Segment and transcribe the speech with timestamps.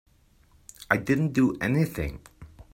[0.89, 2.21] I didn't do anything.